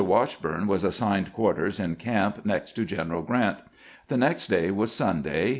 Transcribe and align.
Washburne 0.03 0.65
was 0.65 0.83
assigned 0.83 1.31
quarters 1.31 1.79
in 1.79 1.95
camp 1.95 2.43
next 2.43 2.71
to 2.71 2.85
G 2.85 2.95
eneral 2.95 3.23
Grant. 3.23 3.59
The 4.07 4.17
next 4.17 4.47
day 4.47 4.71
was 4.71 4.91
Sunday. 4.91 5.49